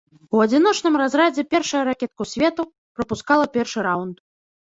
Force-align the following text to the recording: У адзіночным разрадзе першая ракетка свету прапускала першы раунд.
У 0.35 0.39
адзіночным 0.45 0.93
разрадзе 1.01 1.43
першая 1.51 1.81
ракетка 1.89 2.27
свету 2.33 2.67
прапускала 3.01 3.45
першы 3.61 3.79
раунд. 3.91 4.17